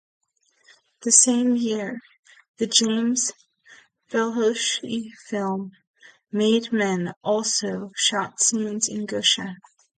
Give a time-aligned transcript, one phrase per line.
[1.03, 1.99] The same year,
[2.57, 3.33] the James
[4.09, 5.73] Belushi film
[6.31, 9.57] "Made Men" also shot scenes in Goshen.